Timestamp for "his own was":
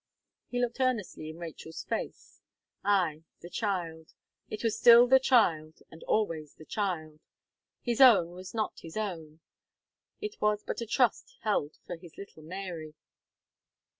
7.83-8.51